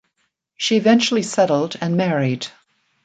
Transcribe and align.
She 0.57 0.77
eventually 0.77 1.21
settled 1.21 1.75
and 1.79 1.95
married. 1.95 2.47